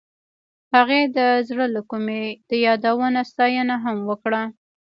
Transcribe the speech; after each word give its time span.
هغې 0.75 1.01
د 1.17 1.19
زړه 1.47 1.65
له 1.75 1.81
کومې 1.89 2.23
د 2.49 2.51
یادونه 2.65 3.19
ستاینه 3.31 3.75
هم 3.83 3.97
وکړه. 4.09 4.41